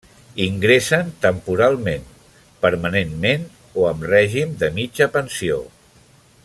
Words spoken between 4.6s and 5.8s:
de mitja pensió.